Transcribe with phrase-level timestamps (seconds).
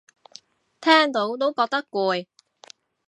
[0.81, 2.25] 聽到都覺得攰